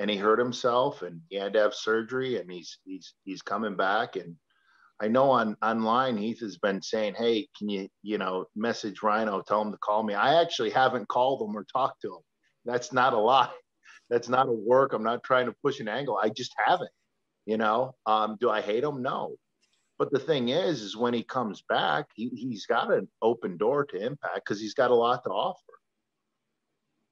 And 0.01 0.09
he 0.09 0.17
hurt 0.17 0.39
himself, 0.39 1.03
and 1.03 1.21
he 1.29 1.35
had 1.35 1.53
to 1.53 1.59
have 1.59 1.75
surgery, 1.75 2.39
and 2.39 2.51
he's 2.51 2.79
he's 2.85 3.13
he's 3.23 3.43
coming 3.43 3.75
back. 3.75 4.15
And 4.15 4.35
I 4.99 5.07
know 5.07 5.29
on 5.29 5.55
online 5.61 6.17
Heath 6.17 6.39
has 6.39 6.57
been 6.57 6.81
saying, 6.81 7.13
"Hey, 7.13 7.47
can 7.55 7.69
you 7.69 7.87
you 8.01 8.17
know 8.17 8.45
message 8.55 9.03
Rhino, 9.03 9.43
tell 9.43 9.61
him 9.61 9.71
to 9.71 9.77
call 9.77 10.01
me." 10.01 10.15
I 10.15 10.41
actually 10.41 10.71
haven't 10.71 11.07
called 11.07 11.47
him 11.47 11.55
or 11.55 11.65
talked 11.71 12.01
to 12.01 12.15
him. 12.15 12.23
That's 12.65 12.91
not 12.91 13.13
a 13.13 13.19
lie. 13.19 13.53
That's 14.09 14.27
not 14.27 14.47
a 14.47 14.51
work. 14.51 14.93
I'm 14.93 15.03
not 15.03 15.23
trying 15.23 15.45
to 15.45 15.55
push 15.63 15.79
an 15.79 15.87
angle. 15.87 16.19
I 16.21 16.29
just 16.29 16.53
haven't. 16.65 16.89
You 17.45 17.57
know, 17.57 17.93
um, 18.07 18.37
do 18.39 18.49
I 18.49 18.61
hate 18.61 18.83
him? 18.83 19.03
No. 19.03 19.35
But 20.01 20.11
the 20.11 20.19
thing 20.19 20.49
is, 20.49 20.81
is 20.81 20.97
when 20.97 21.13
he 21.13 21.21
comes 21.21 21.63
back, 21.69 22.07
he, 22.15 22.29
he's 22.29 22.65
got 22.65 22.91
an 22.91 23.07
open 23.21 23.55
door 23.57 23.85
to 23.85 24.03
impact 24.03 24.41
because 24.43 24.59
he's 24.59 24.73
got 24.73 24.89
a 24.89 24.95
lot 24.95 25.23
to 25.25 25.29
offer. 25.29 25.59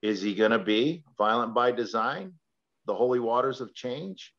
Is 0.02 0.24
he 0.24 0.34
going 0.34 0.52
to 0.52 0.58
be 0.58 1.04
violent 1.16 1.54
by 1.54 1.72
design, 1.72 2.34
the 2.90 2.96
holy 2.96 3.20
waters 3.20 3.62
of 3.62 3.76
change, 3.76 4.34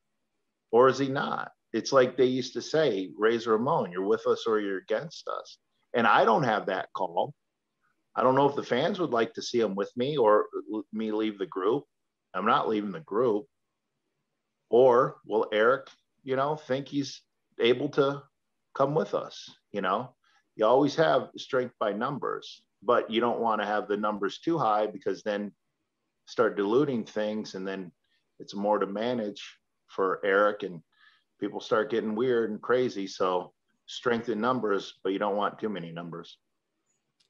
or 0.72 0.88
is 0.88 0.98
he 0.98 1.08
not? 1.08 1.52
It's 1.72 1.92
like 1.92 2.16
they 2.16 2.26
used 2.26 2.54
to 2.54 2.60
say, 2.62 3.10
Razor 3.16 3.52
Ramon, 3.52 3.92
you're 3.92 4.04
with 4.04 4.26
us 4.26 4.44
or 4.44 4.58
you're 4.58 4.78
against 4.78 5.28
us. 5.28 5.58
And 5.94 6.04
I 6.04 6.24
don't 6.24 6.42
have 6.42 6.66
that 6.66 6.88
call. 6.92 7.32
I 8.16 8.24
don't 8.24 8.34
know 8.34 8.48
if 8.48 8.56
the 8.56 8.64
fans 8.64 8.98
would 8.98 9.12
like 9.12 9.34
to 9.34 9.42
see 9.42 9.60
him 9.60 9.76
with 9.76 9.92
me 9.96 10.16
or 10.16 10.46
me 10.92 11.12
leave 11.12 11.38
the 11.38 11.46
group. 11.46 11.84
I'm 12.34 12.44
not 12.44 12.68
leaving 12.68 12.90
the 12.90 13.06
group. 13.14 13.46
Or 14.68 15.18
will 15.24 15.46
Eric, 15.52 15.86
you 16.24 16.34
know, 16.34 16.56
think 16.56 16.88
he's 16.88 17.22
able 17.60 17.88
to 17.90 18.24
come 18.74 18.96
with 18.96 19.14
us? 19.14 19.48
You 19.70 19.80
know, 19.80 20.16
you 20.56 20.66
always 20.66 20.96
have 20.96 21.28
strength 21.36 21.76
by 21.78 21.92
numbers, 21.92 22.62
but 22.82 23.12
you 23.12 23.20
don't 23.20 23.38
want 23.38 23.60
to 23.60 23.66
have 23.66 23.86
the 23.86 23.96
numbers 23.96 24.40
too 24.40 24.58
high 24.58 24.88
because 24.88 25.22
then 25.22 25.52
start 26.26 26.56
diluting 26.56 27.04
things 27.04 27.54
and 27.54 27.66
then 27.66 27.92
it's 28.40 28.54
more 28.54 28.78
to 28.78 28.86
manage 28.86 29.42
for 29.88 30.20
Eric 30.24 30.62
and 30.62 30.80
people 31.40 31.60
start 31.60 31.90
getting 31.90 32.14
weird 32.14 32.50
and 32.50 32.60
crazy. 32.60 33.06
So 33.06 33.52
strength 33.86 34.28
in 34.28 34.40
numbers, 34.40 34.94
but 35.02 35.12
you 35.12 35.18
don't 35.18 35.36
want 35.36 35.58
too 35.58 35.68
many 35.68 35.92
numbers. 35.92 36.38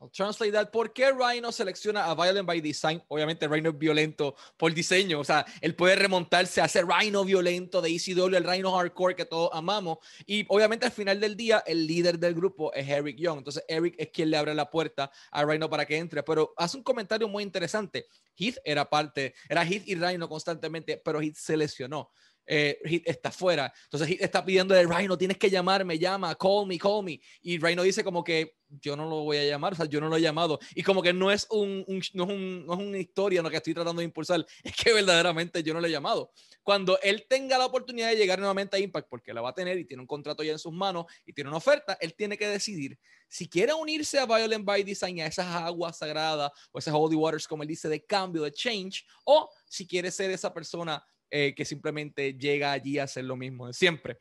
I'll 0.01 0.11
translate 0.11 0.53
that. 0.53 0.71
¿Por 0.71 0.95
qué 0.95 1.13
Rhino 1.13 1.53
selecciona 1.53 2.07
a 2.07 2.15
Violent 2.15 2.47
by 2.47 2.59
Design? 2.63 3.03
Obviamente 3.09 3.47
Rhino 3.47 3.69
es 3.69 3.79
violento 3.79 4.35
por 4.57 4.73
diseño, 4.73 5.21
o 5.21 5.25
sea, 5.25 5.45
él 5.61 5.75
puede 5.75 5.95
remontarse 5.95 6.63
a 6.63 6.65
ese 6.65 6.83
Rhino 6.83 7.23
violento 7.23 7.83
de 7.83 7.91
ECW, 7.91 8.35
el 8.35 8.45
Rhino 8.45 8.73
hardcore 8.73 9.15
que 9.15 9.27
todos 9.27 9.51
amamos. 9.53 9.99
Y 10.25 10.47
obviamente 10.49 10.87
al 10.87 10.93
final 10.93 11.21
del 11.21 11.37
día, 11.37 11.63
el 11.67 11.87
líder 11.87 12.19
del 12.19 12.35
grupo 12.35 12.73
es 12.73 12.89
Eric 12.89 13.19
Young. 13.19 13.39
Entonces 13.39 13.63
Eric 13.69 13.95
es 13.99 14.09
quien 14.09 14.31
le 14.31 14.39
abre 14.39 14.55
la 14.55 14.71
puerta 14.71 15.11
a 15.31 15.45
Rhino 15.45 15.69
para 15.69 15.85
que 15.85 15.99
entre. 15.99 16.23
Pero 16.23 16.55
hace 16.57 16.79
un 16.79 16.83
comentario 16.83 17.29
muy 17.29 17.43
interesante. 17.43 18.07
Heath 18.39 18.57
era 18.65 18.89
parte, 18.89 19.35
era 19.51 19.67
Heath 19.67 19.87
y 19.87 19.97
Rhino 19.97 20.31
constantemente, 20.31 20.97
pero 21.05 21.21
Heath 21.21 21.37
se 21.37 21.59
lesionó 21.59 22.11
eh, 22.47 22.79
Hit 22.85 23.03
está 23.07 23.31
fuera. 23.31 23.73
Entonces 23.85 24.09
Hit 24.09 24.23
está 24.23 24.45
pidiendo 24.45 24.75
de 24.75 24.87
Rhino, 24.87 25.17
tienes 25.17 25.39
que 25.39 25.51
llamarme, 25.51 25.99
llama, 25.99 26.35
call 26.35 26.67
me, 26.67 26.79
call 26.79 27.05
me. 27.05 27.21
Y 27.43 27.59
Rhino 27.59 27.83
dice 27.83 28.05
como 28.05 28.25
que 28.25 28.57
yo 28.69 28.97
no 28.97 29.09
lo 29.09 29.23
voy 29.25 29.37
a 29.37 29.45
llamar, 29.45 29.73
o 29.73 29.77
sea, 29.77 29.87
yo 29.87 30.01
no 30.01 30.09
lo 30.09 30.17
he 30.17 30.21
llamado. 30.21 30.59
Y 30.75 30.83
como 30.83 31.03
que 31.03 31.13
no 31.13 31.31
es, 31.31 31.47
un, 31.51 31.85
no 31.89 32.25
es, 32.25 32.31
un, 32.31 32.67
no 32.67 32.75
es 32.75 32.79
una 32.79 32.99
historia 32.99 33.43
lo 33.43 33.51
que 33.51 33.57
estoy 33.57 33.75
tratando 33.75 34.01
de 34.01 34.05
impulsar, 34.05 34.45
es 34.63 34.77
que 34.77 34.93
verdaderamente 34.93 35.63
yo 35.63 35.75
no 35.75 35.81
lo 35.81 35.87
he 35.87 35.91
llamado. 35.91 36.33
Cuando 36.63 36.99
él 37.03 37.27
tenga 37.29 37.59
la 37.59 37.67
oportunidad 37.67 38.09
de 38.11 38.17
llegar 38.17 38.39
nuevamente 38.39 38.77
a 38.77 38.81
Impact, 38.81 39.09
porque 39.09 39.35
la 39.35 39.41
va 39.41 39.51
a 39.51 39.55
tener 39.55 39.79
y 39.79 39.85
tiene 39.85 40.03
un 40.03 40.07
contrato 40.07 40.43
ya 40.43 40.53
en 40.53 40.59
sus 40.59 40.73
manos 40.73 41.07
y 41.25 41.33
tiene 41.33 41.49
una 41.49 41.57
oferta, 41.57 41.97
él 42.01 42.15
tiene 42.15 42.37
que 42.37 42.47
decidir 42.47 42.99
si 43.31 43.49
quiere 43.49 43.73
unirse 43.73 44.19
a 44.19 44.27
Violent 44.27 44.65
by 44.65 44.83
Design, 44.83 45.21
a 45.21 45.27
esas 45.27 45.47
aguas 45.47 45.99
sagradas 45.99 46.51
o 46.73 46.79
esas 46.79 46.93
holy 46.93 47.15
waters, 47.15 47.47
como 47.47 47.63
él 47.63 47.69
dice, 47.69 47.89
de 47.89 48.05
cambio, 48.05 48.43
de 48.43 48.51
change, 48.51 49.07
o 49.25 49.49
si 49.67 49.87
quiere 49.87 50.11
ser 50.11 50.33
esa 50.33 50.53
persona 50.53 51.03
eh, 51.31 51.55
que 51.55 51.65
simplemente 51.65 52.33
llega 52.35 52.73
allí 52.73 52.99
a 52.99 53.05
hacer 53.05 53.25
lo 53.25 53.37
mismo 53.37 53.67
de 53.67 53.73
siempre. 53.73 54.17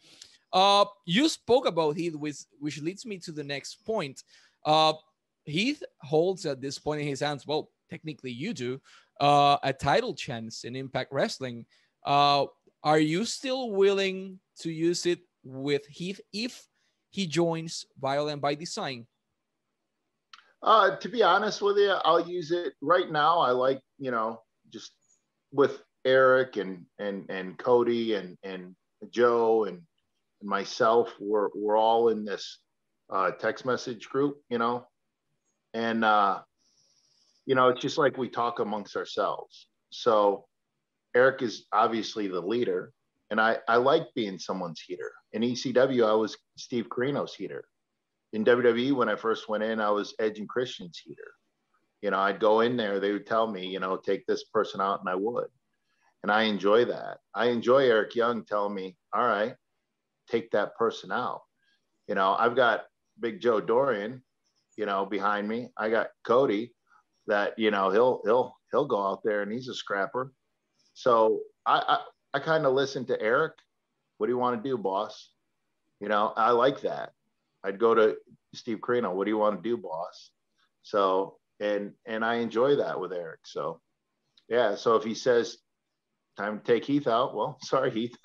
Uh, 0.51 0.85
you 1.05 1.29
spoke 1.29 1.67
about 1.67 1.95
Heath, 1.95 2.15
which, 2.15 2.45
which 2.59 2.81
leads 2.81 3.05
me 3.05 3.19
to 3.19 3.31
the 3.31 3.43
next 3.43 3.85
point. 3.85 4.23
Uh, 4.65 4.93
Heath 5.45 5.83
holds 6.01 6.45
at 6.45 6.61
this 6.61 6.79
point 6.79 7.01
in 7.01 7.07
his 7.07 7.19
hands, 7.19 7.45
well, 7.45 7.69
technically 7.89 8.31
you 8.31 8.53
do, 8.53 8.81
uh, 9.19 9.57
a 9.63 9.73
title 9.73 10.13
chance 10.13 10.63
in 10.63 10.75
Impact 10.75 11.11
Wrestling. 11.11 11.65
Uh, 12.05 12.45
are 12.83 12.99
you 12.99 13.25
still 13.25 13.71
willing 13.71 14.39
to 14.59 14.71
use 14.71 15.05
it 15.05 15.19
with 15.43 15.85
Heath 15.87 16.21
if 16.33 16.67
he 17.09 17.27
joins 17.27 17.85
Violent 17.99 18.41
by 18.41 18.55
Design? 18.55 19.05
Uh, 20.61 20.95
to 20.97 21.09
be 21.09 21.23
honest 21.23 21.61
with 21.61 21.77
you, 21.77 21.95
I'll 22.03 22.27
use 22.27 22.51
it 22.51 22.73
right 22.81 23.09
now. 23.09 23.39
I 23.39 23.51
like, 23.51 23.81
you 23.97 24.11
know, 24.11 24.41
just 24.71 24.91
with 25.51 25.81
Eric 26.05 26.57
and 26.57 26.85
and 26.97 27.29
and 27.29 27.57
Cody 27.57 28.13
and 28.13 28.37
and 28.43 28.75
Joe 29.09 29.65
and, 29.65 29.81
and 30.41 30.49
myself 30.49 31.13
we're 31.19 31.49
we're 31.53 31.77
all 31.77 32.09
in 32.09 32.25
this 32.25 32.59
uh, 33.09 33.31
text 33.31 33.65
message 33.65 34.07
group, 34.07 34.37
you 34.49 34.57
know, 34.57 34.87
and 35.73 36.05
uh, 36.05 36.39
you 37.45 37.55
know 37.55 37.69
it's 37.69 37.81
just 37.81 37.97
like 37.97 38.17
we 38.17 38.29
talk 38.29 38.59
amongst 38.59 38.95
ourselves. 38.95 39.67
So 39.89 40.45
Eric 41.15 41.41
is 41.41 41.65
obviously 41.73 42.27
the 42.27 42.41
leader, 42.41 42.93
and 43.29 43.41
I 43.41 43.57
I 43.67 43.77
like 43.77 44.13
being 44.15 44.39
someone's 44.39 44.81
heater. 44.81 45.11
In 45.33 45.41
ECW, 45.41 46.07
I 46.07 46.13
was 46.13 46.37
Steve 46.57 46.87
Corino's 46.89 47.33
heater. 47.33 47.65
In 48.31 48.45
WWE, 48.45 48.93
when 48.93 49.09
I 49.09 49.15
first 49.15 49.49
went 49.49 49.63
in, 49.63 49.81
I 49.81 49.89
was 49.89 50.13
Edge 50.19 50.37
and 50.37 50.47
Christian's 50.47 50.99
heater. 51.03 51.31
You 52.01 52.11
know, 52.11 52.19
I'd 52.19 52.39
go 52.39 52.61
in 52.61 52.77
there, 52.77 52.99
they 52.99 53.11
would 53.11 53.25
tell 53.25 53.51
me, 53.51 53.67
you 53.67 53.79
know, 53.79 53.97
take 53.97 54.25
this 54.25 54.45
person 54.45 54.79
out, 54.79 54.99
and 54.99 55.09
I 55.09 55.15
would 55.15 55.47
and 56.23 56.31
I 56.31 56.43
enjoy 56.43 56.85
that. 56.85 57.19
I 57.33 57.47
enjoy 57.47 57.85
Eric 57.85 58.15
Young 58.15 58.43
telling 58.45 58.75
me, 58.75 58.97
"All 59.13 59.25
right, 59.25 59.55
take 60.29 60.51
that 60.51 60.75
person 60.75 61.11
out." 61.11 61.41
You 62.07 62.15
know, 62.15 62.35
I've 62.37 62.55
got 62.55 62.85
Big 63.19 63.39
Joe 63.39 63.61
Doering, 63.61 64.21
you 64.77 64.85
know, 64.85 65.05
behind 65.05 65.47
me. 65.47 65.69
I 65.77 65.89
got 65.89 66.09
Cody, 66.25 66.73
that 67.29 67.57
you 67.57 67.71
know 67.71 67.89
he'll 67.89 68.21
he'll 68.25 68.57
he'll 68.71 68.85
go 68.85 69.01
out 69.07 69.21
there 69.23 69.41
and 69.41 69.51
he's 69.51 69.69
a 69.69 69.73
scrapper. 69.73 70.33
So 70.93 71.39
I 71.65 71.99
I, 72.33 72.37
I 72.37 72.39
kind 72.39 72.65
of 72.65 72.73
listen 72.73 73.05
to 73.05 73.21
Eric. 73.21 73.53
What 74.17 74.27
do 74.27 74.33
you 74.33 74.37
want 74.37 74.61
to 74.61 74.69
do, 74.69 74.77
boss? 74.77 75.29
You 76.01 76.09
know, 76.09 76.33
I 76.35 76.51
like 76.51 76.81
that. 76.81 77.13
I'd 77.63 77.79
go 77.79 77.93
to 77.93 78.17
Steve 78.53 78.79
Corino. 78.79 79.13
What 79.13 79.25
do 79.25 79.31
you 79.31 79.37
want 79.37 79.61
to 79.61 79.69
do, 79.69 79.77
boss? 79.77 80.31
So 80.81 81.37
and 81.59 81.93
and 82.05 82.25
I 82.25 82.35
enjoy 82.35 82.77
that 82.77 82.99
with 82.99 83.13
Eric. 83.13 83.41
So 83.45 83.79
yeah. 84.49 84.75
So 84.75 84.95
if 84.95 85.03
he 85.03 85.13
says 85.13 85.57
time 86.39 86.59
to 86.59 86.63
take 86.63 86.85
Heath 86.85 87.07
out. 87.07 87.35
Well, 87.35 87.57
sorry, 87.61 87.91
Heath. 87.91 88.17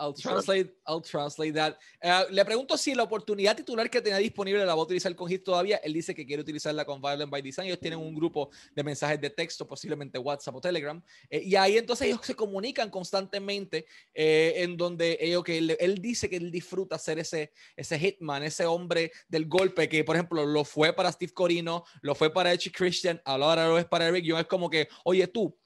I'll 0.00 0.14
translate, 0.14 0.70
I'll 0.86 1.02
translate 1.02 1.54
that. 1.54 1.76
Uh, 2.02 2.24
le 2.30 2.42
pregunto 2.44 2.78
si 2.78 2.94
la 2.94 3.02
oportunidad 3.02 3.54
titular 3.54 3.90
que 3.90 4.00
tenía 4.00 4.16
disponible 4.16 4.64
la 4.64 4.74
va 4.74 4.80
a 4.80 4.84
utilizar 4.84 5.14
con 5.14 5.30
Heath 5.30 5.44
todavía. 5.44 5.76
Él 5.84 5.92
dice 5.92 6.14
que 6.14 6.24
quiere 6.24 6.40
utilizarla 6.40 6.86
con 6.86 7.02
Violent 7.02 7.30
by 7.30 7.42
Design. 7.42 7.66
Ellos 7.66 7.80
tienen 7.80 7.98
un 7.98 8.14
grupo 8.14 8.48
de 8.74 8.82
mensajes 8.82 9.20
de 9.20 9.28
texto, 9.28 9.66
posiblemente 9.66 10.18
WhatsApp 10.18 10.54
o 10.54 10.60
Telegram. 10.60 11.02
Eh, 11.28 11.42
y 11.44 11.54
ahí 11.54 11.76
entonces 11.76 12.06
ellos 12.06 12.20
se 12.22 12.34
comunican 12.34 12.88
constantemente 12.88 13.84
eh, 14.14 14.54
en 14.56 14.78
donde 14.78 15.18
ellos, 15.20 15.44
que 15.44 15.58
él, 15.58 15.76
él, 15.78 16.00
dice 16.00 16.30
que 16.30 16.36
él 16.36 16.50
disfruta 16.50 16.96
ser 16.98 17.18
ese, 17.18 17.52
ese 17.76 17.98
hitman, 17.98 18.42
ese 18.42 18.64
hombre 18.64 19.12
del 19.28 19.46
golpe 19.46 19.86
que, 19.86 20.02
por 20.02 20.16
ejemplo, 20.16 20.46
lo 20.46 20.64
fue 20.64 20.94
para 20.94 21.12
Steve 21.12 21.32
Corino, 21.34 21.84
lo 22.00 22.14
fue 22.14 22.32
para 22.32 22.54
Edge 22.54 22.72
Christian, 22.72 23.20
ahora 23.22 23.68
lo 23.68 23.76
es 23.76 23.84
para 23.84 24.08
Eric 24.08 24.24
Young. 24.24 24.40
Es 24.40 24.46
como 24.46 24.70
que, 24.70 24.88
oye, 25.04 25.26
tú, 25.26 25.59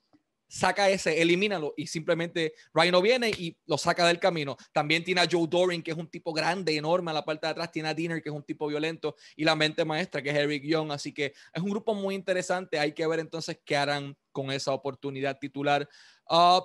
saca 0.55 0.89
ese, 0.89 1.21
elimínalo 1.21 1.75
y 1.77 1.89
simplemente 1.89 2.55
Rhino 2.73 3.03
viene 3.03 3.29
y 3.31 3.57
lo 3.67 3.77
saca 3.77 4.07
del 4.07 4.21
camino. 4.21 4.57
También 4.73 5.03
tiene 5.03 5.21
a 5.21 5.29
Joe 5.29 5.49
Doring, 5.49 5.83
que 5.83 5.91
es 5.91 5.97
un 5.97 6.09
tipo 6.09 6.33
grande, 6.33 6.77
enorme 6.77 7.11
a 7.11 7.15
la 7.15 7.25
parte 7.25 7.49
de 7.49 7.51
atrás. 7.51 7.73
Tiene 7.73 7.89
a 7.89 7.95
Dinner, 7.95 8.23
que 8.23 8.29
es 8.29 8.35
un 8.35 8.45
tipo 8.45 8.69
violento. 8.69 9.17
Y 9.35 9.43
la 9.43 9.57
mente 9.57 9.85
maestra, 9.85 10.23
que 10.23 10.31
es 10.31 10.37
Eric 10.37 10.63
Young. 10.63 10.93
Así 10.93 11.13
que 11.13 11.35
es 11.53 11.61
un 11.63 11.71
grupo 11.71 11.93
muy 11.93 12.15
interesante. 12.15 12.79
Hay 12.79 12.93
que 12.93 13.05
ver 13.05 13.19
entonces 13.19 13.59
qué 13.65 13.77
harán 13.77 14.17
con 14.31 14.53
esa 14.53 14.73
oportunidad 14.73 15.39
titular. 15.41 15.89
Uh, 16.31 16.61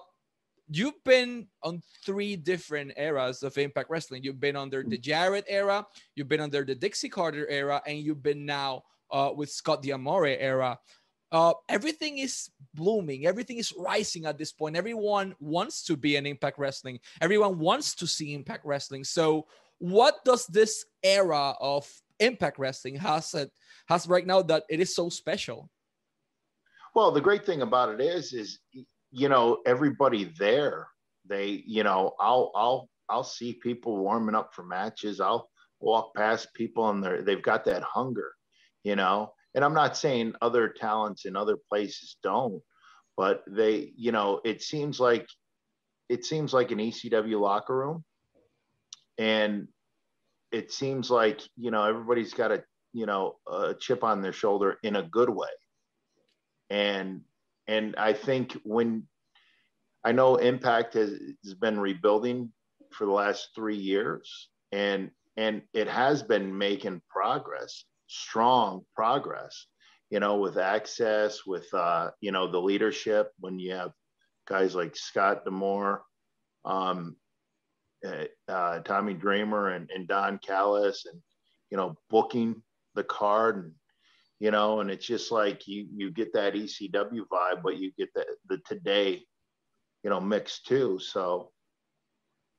you've 0.67 1.01
been 1.03 1.49
on 1.61 1.81
three 2.05 2.37
different 2.37 2.93
eras 2.95 3.41
of 3.41 3.57
Impact 3.57 3.89
Wrestling. 3.89 4.21
You've 4.21 4.39
been 4.39 4.55
under 4.55 4.83
the 4.87 4.99
Jarrett 5.01 5.45
era, 5.47 5.87
you've 6.15 6.29
been 6.29 6.41
under 6.41 6.63
the 6.63 6.75
Dixie 6.75 7.09
Carter 7.09 7.47
era, 7.49 7.81
and 7.87 7.97
you've 7.97 8.21
been 8.21 8.45
now 8.45 8.83
uh, 9.09 9.31
with 9.35 9.49
Scott 9.49 9.81
D'Amore 9.81 10.37
era. 10.39 10.77
Uh, 11.31 11.53
everything 11.67 12.17
is 12.17 12.49
blooming, 12.73 13.25
everything 13.25 13.57
is 13.57 13.73
rising 13.77 14.25
at 14.25 14.37
this 14.37 14.51
point. 14.51 14.75
Everyone 14.75 15.35
wants 15.39 15.83
to 15.85 15.95
be 15.95 16.15
in 16.15 16.25
Impact 16.25 16.57
Wrestling, 16.57 16.99
everyone 17.21 17.59
wants 17.59 17.95
to 17.95 18.07
see 18.07 18.33
Impact 18.33 18.65
Wrestling. 18.65 19.03
So, 19.03 19.45
what 19.77 20.23
does 20.25 20.45
this 20.47 20.85
era 21.03 21.53
of 21.59 21.87
Impact 22.19 22.59
Wrestling 22.59 22.95
has 22.95 23.33
it 23.33 23.51
has 23.87 24.07
right 24.07 24.25
now 24.25 24.41
that 24.43 24.63
it 24.69 24.79
is 24.79 24.95
so 24.95 25.09
special? 25.09 25.69
Well, 26.95 27.11
the 27.11 27.21
great 27.21 27.45
thing 27.45 27.61
about 27.61 27.93
it 27.93 28.01
is, 28.01 28.33
is 28.33 28.59
you 29.11 29.29
know 29.29 29.59
everybody 29.65 30.33
there. 30.37 30.87
They, 31.27 31.63
you 31.67 31.83
know, 31.83 32.13
I'll 32.19 32.51
I'll 32.55 32.89
I'll 33.07 33.23
see 33.23 33.53
people 33.53 33.97
warming 33.97 34.35
up 34.35 34.53
for 34.53 34.63
matches. 34.63 35.19
I'll 35.19 35.49
walk 35.79 36.15
past 36.15 36.53
people 36.55 36.89
and 36.89 37.03
they're 37.03 37.21
they've 37.21 37.41
got 37.41 37.65
that 37.65 37.83
hunger, 37.83 38.31
you 38.83 38.95
know 38.95 39.31
and 39.55 39.63
I'm 39.63 39.73
not 39.73 39.97
saying 39.97 40.33
other 40.41 40.69
talents 40.69 41.25
in 41.25 41.35
other 41.35 41.57
places 41.69 42.17
don't, 42.21 42.61
but 43.17 43.43
they, 43.47 43.91
you 43.95 44.11
know, 44.11 44.41
it 44.43 44.61
seems 44.61 44.99
like 44.99 45.27
it 46.07 46.25
seems 46.25 46.53
like 46.53 46.71
an 46.71 46.79
ECW 46.79 47.39
locker 47.39 47.75
room, 47.75 48.03
and 49.17 49.67
it 50.51 50.71
seems 50.71 51.09
like 51.09 51.41
you 51.57 51.71
know 51.71 51.83
everybody's 51.83 52.33
got 52.33 52.51
a 52.51 52.63
you 52.93 53.05
know 53.05 53.35
a 53.51 53.73
chip 53.73 54.03
on 54.03 54.21
their 54.21 54.33
shoulder 54.33 54.77
in 54.83 54.95
a 54.95 55.03
good 55.03 55.29
way, 55.29 55.47
and 56.69 57.21
and 57.67 57.95
I 57.97 58.13
think 58.13 58.57
when 58.63 59.07
I 60.03 60.11
know 60.11 60.37
Impact 60.37 60.93
has, 60.93 61.19
has 61.43 61.53
been 61.55 61.79
rebuilding 61.79 62.51
for 62.91 63.05
the 63.05 63.11
last 63.11 63.49
three 63.55 63.77
years, 63.77 64.49
and 64.71 65.11
and 65.37 65.61
it 65.73 65.87
has 65.87 66.23
been 66.23 66.57
making 66.57 67.01
progress 67.09 67.85
strong 68.09 68.81
progress, 68.95 69.67
you 70.09 70.19
know, 70.19 70.37
with 70.37 70.57
access, 70.57 71.45
with, 71.45 71.71
uh, 71.73 72.09
you 72.19 72.31
know, 72.31 72.51
the 72.51 72.59
leadership 72.59 73.31
when 73.39 73.59
you 73.59 73.71
have 73.73 73.91
guys 74.47 74.75
like 74.75 74.95
Scott 74.95 75.45
D'Amore, 75.45 76.01
um, 76.65 77.15
uh, 78.05 78.25
uh, 78.47 78.79
Tommy 78.79 79.13
Dreamer 79.13 79.69
and, 79.69 79.89
and 79.93 80.07
Don 80.07 80.39
Callis 80.39 81.05
and, 81.05 81.21
you 81.69 81.77
know, 81.77 81.95
booking 82.09 82.61
the 82.95 83.03
card 83.03 83.57
and, 83.57 83.73
you 84.39 84.51
know, 84.51 84.79
and 84.79 84.89
it's 84.89 85.05
just 85.05 85.31
like 85.31 85.67
you, 85.67 85.87
you 85.95 86.11
get 86.11 86.33
that 86.33 86.53
ECW 86.53 87.21
vibe, 87.31 87.61
but 87.61 87.77
you 87.77 87.91
get 87.97 88.09
the, 88.15 88.25
the 88.47 88.57
today, 88.65 89.21
you 90.03 90.09
know, 90.09 90.19
mix 90.19 90.61
too. 90.61 90.97
So, 90.99 91.51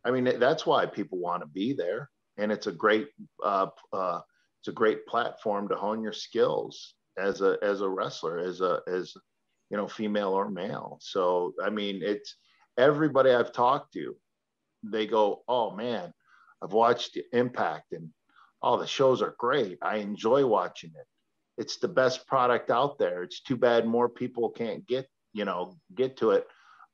I 0.04 0.11
mean, 0.11 0.38
that's 0.38 0.64
why 0.64 0.87
people 0.87 1.19
want 1.19 1.42
to 1.42 1.49
be 1.49 1.73
there. 1.73 2.09
And 2.37 2.52
it's 2.52 2.66
a 2.66 2.73
great 2.73 3.09
uh, 3.45 3.66
uh, 3.92 4.21
it's 4.61 4.69
a 4.69 4.73
great 4.73 5.07
platform 5.07 5.69
to 5.69 5.75
hone 5.75 6.02
your 6.02 6.12
skills 6.12 6.95
as 7.19 7.40
a 7.40 7.57
as 7.62 7.81
a 7.81 7.88
wrestler, 7.88 8.38
as 8.38 8.61
a 8.61 8.81
as 8.87 9.14
you 9.71 9.76
know, 9.76 9.88
female 9.88 10.31
or 10.31 10.50
male. 10.50 10.99
So 11.00 11.55
I 11.62 11.71
mean, 11.71 12.00
it's 12.02 12.37
everybody 12.76 13.31
I've 13.31 13.52
talked 13.52 13.95
to, 13.95 14.17
they 14.83 15.07
go, 15.07 15.43
"Oh 15.49 15.71
man, 15.71 16.12
I've 16.62 16.73
watched 16.73 17.19
Impact, 17.33 17.93
and 17.93 18.11
oh, 18.62 18.79
the 18.79 18.87
shows 18.87 19.23
are 19.23 19.35
great. 19.38 19.79
I 19.81 19.97
enjoy 19.97 20.45
watching 20.47 20.90
it. 20.95 21.07
It's 21.57 21.79
the 21.79 21.88
best 21.88 22.26
product 22.26 22.71
out 22.71 22.99
there. 22.99 23.23
It's 23.23 23.40
too 23.40 23.57
bad 23.57 23.87
more 23.87 24.09
people 24.09 24.50
can't 24.50 24.87
get 24.87 25.09
you 25.33 25.47
know 25.47 25.76
get 25.95 26.19
to 26.19 26.33
it 26.33 26.47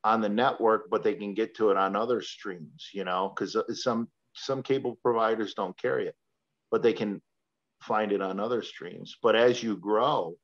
on 0.04 0.20
the 0.20 0.28
network, 0.28 0.88
but 0.88 1.02
they 1.02 1.14
can 1.14 1.34
get 1.34 1.56
to 1.56 1.70
it 1.70 1.76
on 1.76 1.96
other 1.96 2.22
streams. 2.22 2.90
You 2.92 3.02
know, 3.02 3.32
because 3.34 3.56
some 3.82 4.08
some 4.34 4.62
cable 4.62 4.96
providers 5.02 5.54
don't 5.54 5.76
carry 5.76 6.06
it, 6.06 6.14
but 6.70 6.82
they 6.82 6.92
can 6.92 7.20
find 7.80 8.12
it 8.12 8.22
on 8.22 8.40
other 8.40 8.62
streams. 8.62 9.16
But 9.22 9.36
as 9.36 9.62
you 9.62 9.76
grow, 9.76 10.36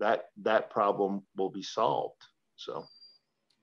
that 0.00 0.26
that 0.42 0.70
problem 0.70 1.22
will 1.36 1.50
be 1.50 1.62
solved. 1.62 2.20
So 2.56 2.84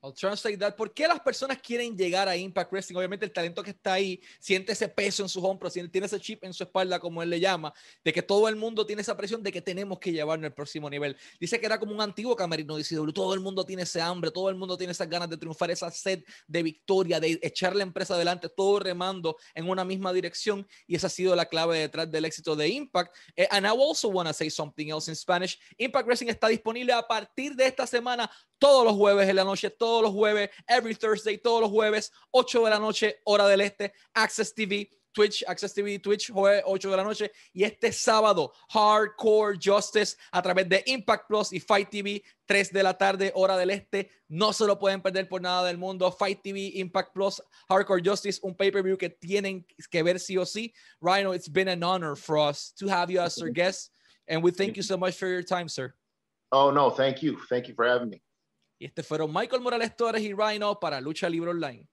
I'll 0.03 0.13
translate 0.13 0.57
that. 0.57 0.75
¿Por 0.75 0.91
qué 0.93 1.07
las 1.07 1.19
personas 1.19 1.59
quieren 1.59 1.95
llegar 1.95 2.27
a 2.27 2.35
Impact 2.35 2.71
Wrestling? 2.71 2.97
Obviamente 2.97 3.23
el 3.23 3.31
talento 3.31 3.61
que 3.61 3.69
está 3.69 3.93
ahí 3.93 4.19
siente 4.39 4.71
ese 4.71 4.87
peso 4.87 5.21
en 5.21 5.29
sus 5.29 5.43
hombros, 5.43 5.73
tiene 5.73 6.07
ese 6.07 6.19
chip 6.19 6.43
en 6.43 6.53
su 6.53 6.63
espalda, 6.63 6.99
como 6.99 7.21
él 7.21 7.29
le 7.29 7.39
llama, 7.39 7.71
de 8.03 8.11
que 8.11 8.23
todo 8.23 8.47
el 8.47 8.55
mundo 8.55 8.83
tiene 8.83 9.03
esa 9.03 9.15
presión 9.15 9.43
de 9.43 9.51
que 9.51 9.61
tenemos 9.61 9.99
que 9.99 10.11
llevarnos 10.11 10.47
al 10.47 10.55
próximo 10.55 10.89
nivel. 10.89 11.15
Dice 11.39 11.59
que 11.59 11.67
era 11.67 11.79
como 11.79 11.93
un 11.93 12.01
antiguo 12.01 12.35
camerino 12.35 12.77
de 12.77 12.83
CW. 12.83 13.11
Todo 13.11 13.35
el 13.35 13.41
mundo 13.41 13.63
tiene 13.63 13.83
ese 13.83 14.01
hambre, 14.01 14.31
todo 14.31 14.49
el 14.49 14.55
mundo 14.55 14.75
tiene 14.75 14.91
esas 14.91 15.07
ganas 15.07 15.29
de 15.29 15.37
triunfar, 15.37 15.69
esa 15.69 15.91
sed 15.91 16.23
de 16.47 16.63
victoria, 16.63 17.19
de 17.19 17.39
echar 17.43 17.75
la 17.75 17.83
empresa 17.83 18.15
adelante, 18.15 18.49
todo 18.49 18.79
remando 18.79 19.37
en 19.53 19.69
una 19.69 19.85
misma 19.85 20.11
dirección. 20.11 20.67
Y 20.87 20.95
esa 20.95 21.07
ha 21.07 21.11
sido 21.11 21.35
la 21.35 21.45
clave 21.45 21.77
detrás 21.77 22.09
del 22.09 22.25
éxito 22.25 22.55
de 22.55 22.69
Impact. 22.69 23.15
Eh, 23.35 23.47
and 23.51 23.67
I 23.67 23.69
also 23.69 24.09
want 24.09 24.27
to 24.27 24.33
say 24.33 24.49
something 24.49 24.89
else 24.89 25.11
in 25.11 25.15
Spanish. 25.15 25.59
Impact 25.77 26.07
Wrestling 26.07 26.29
está 26.29 26.47
disponible 26.47 26.91
a 26.91 27.07
partir 27.07 27.55
de 27.55 27.67
esta 27.67 27.85
semana 27.85 28.29
todos 28.61 28.85
los 28.85 28.93
jueves 28.93 29.27
en 29.27 29.35
la 29.35 29.43
noche, 29.43 29.71
todos 29.91 30.03
los 30.03 30.13
jueves, 30.13 30.49
every 30.69 30.95
Thursday, 30.95 31.37
todos 31.37 31.59
los 31.59 31.69
jueves, 31.69 32.13
8 32.31 32.63
de 32.63 32.69
la 32.69 32.79
noche, 32.79 33.19
hora 33.25 33.45
del 33.45 33.59
este, 33.59 33.91
Access 34.13 34.53
TV, 34.53 34.89
Twitch, 35.13 35.43
Access 35.45 35.73
TV, 35.73 35.99
Twitch, 35.99 36.31
jueves 36.31 36.63
8 36.65 36.91
de 36.91 36.95
la 36.95 37.03
noche. 37.03 37.29
Y 37.51 37.65
este 37.65 37.91
sábado, 37.91 38.53
Hardcore 38.69 39.59
Justice 39.61 40.15
a 40.31 40.41
través 40.41 40.69
de 40.69 40.81
Impact 40.85 41.27
Plus 41.27 41.51
y 41.51 41.59
Fight 41.59 41.89
TV, 41.89 42.23
3 42.45 42.71
de 42.71 42.83
la 42.83 42.97
tarde, 42.97 43.33
hora 43.35 43.57
del 43.57 43.71
este. 43.71 44.09
No 44.29 44.53
se 44.53 44.65
lo 44.65 44.79
pueden 44.79 45.01
perder 45.01 45.27
por 45.27 45.41
nada 45.41 45.67
del 45.67 45.77
mundo. 45.77 46.09
Fight 46.09 46.41
TV, 46.41 46.71
Impact 46.75 47.13
Plus, 47.13 47.41
Hardcore 47.67 48.01
Justice, 48.01 48.39
un 48.43 48.55
pay-per-view 48.55 48.97
que 48.97 49.09
tienen 49.09 49.65
que 49.89 50.03
ver 50.03 50.21
sí 50.21 50.37
o 50.37 50.45
sí. 50.45 50.73
Rhino, 51.01 51.33
it's 51.33 51.49
been 51.49 51.67
an 51.67 51.83
honor 51.83 52.15
for 52.15 52.37
us 52.37 52.73
to 52.79 52.87
have 52.87 53.11
you 53.11 53.19
as 53.19 53.41
our 53.41 53.49
guest. 53.53 53.91
And 54.25 54.41
we 54.41 54.51
thank 54.51 54.77
you 54.77 54.83
so 54.83 54.95
much 54.95 55.17
for 55.17 55.27
your 55.27 55.43
time, 55.43 55.67
sir. 55.67 55.93
Oh, 56.53 56.71
no, 56.71 56.91
thank 56.91 57.21
you. 57.21 57.37
Thank 57.49 57.67
you 57.67 57.73
for 57.73 57.85
having 57.85 58.09
me. 58.09 58.21
Y 58.81 58.85
este 58.85 59.03
fueron 59.03 59.31
Michael 59.31 59.61
Morales 59.61 59.95
Torres 59.95 60.23
y 60.23 60.33
Rhino 60.33 60.79
para 60.79 60.99
Lucha 60.99 61.29
Libre 61.29 61.51
Online. 61.51 61.87